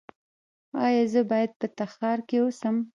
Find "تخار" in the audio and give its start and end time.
1.77-2.19